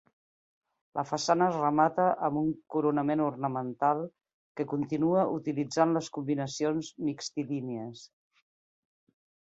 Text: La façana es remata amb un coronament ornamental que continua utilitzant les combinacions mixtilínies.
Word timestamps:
La 0.99 1.01
façana 1.09 1.49
es 1.51 1.57
remata 1.63 2.05
amb 2.27 2.39
un 2.41 2.47
coronament 2.75 3.21
ornamental 3.25 4.03
que 4.61 4.67
continua 4.73 5.27
utilitzant 5.37 5.95
les 5.99 6.11
combinacions 6.19 6.91
mixtilínies. 7.11 8.05